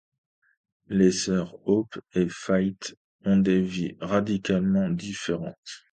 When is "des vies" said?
3.37-3.97